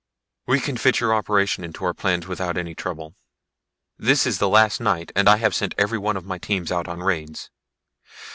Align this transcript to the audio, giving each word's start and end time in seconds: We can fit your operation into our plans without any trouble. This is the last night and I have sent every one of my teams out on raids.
We 0.47 0.59
can 0.59 0.77
fit 0.77 0.99
your 0.99 1.13
operation 1.13 1.63
into 1.63 1.85
our 1.85 1.93
plans 1.93 2.25
without 2.27 2.57
any 2.57 2.73
trouble. 2.73 3.13
This 3.99 4.25
is 4.25 4.39
the 4.39 4.49
last 4.49 4.81
night 4.81 5.11
and 5.15 5.29
I 5.29 5.37
have 5.37 5.53
sent 5.53 5.75
every 5.77 5.99
one 5.99 6.17
of 6.17 6.25
my 6.25 6.39
teams 6.39 6.71
out 6.71 6.87
on 6.87 7.01
raids. 7.01 7.51